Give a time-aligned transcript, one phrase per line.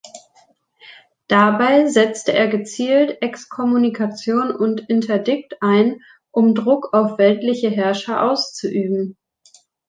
[1.27, 5.99] Dabei setzte er gezielt Exkommunikation und Interdikt ein,
[6.31, 9.15] um Druck auf weltliche Herrscher auszuüben.